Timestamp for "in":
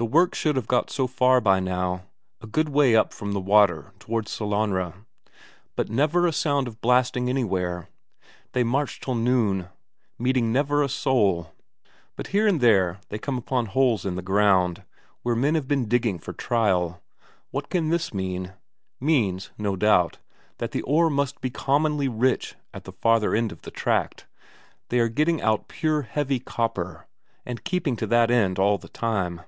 14.06-14.14